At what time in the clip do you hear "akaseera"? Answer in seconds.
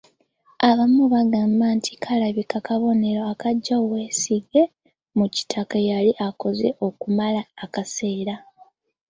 7.63-8.35